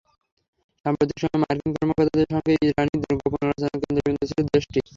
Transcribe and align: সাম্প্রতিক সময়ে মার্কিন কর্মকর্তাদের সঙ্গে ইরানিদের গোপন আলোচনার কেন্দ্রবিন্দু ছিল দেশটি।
সাম্প্রতিক 0.85 1.17
সময়ে 1.21 1.41
মার্কিন 1.43 1.71
কর্মকর্তাদের 1.75 2.27
সঙ্গে 2.33 2.53
ইরানিদের 2.63 3.13
গোপন 3.19 3.41
আলোচনার 3.45 3.79
কেন্দ্রবিন্দু 3.81 4.23
ছিল 4.29 4.39
দেশটি। 4.49 4.79